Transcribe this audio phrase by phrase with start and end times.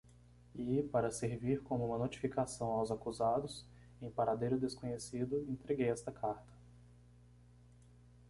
[0.55, 3.67] E, para servir como uma notificação aos acusados,
[4.01, 6.51] em paradeiro desconhecido, entreguei esta carta.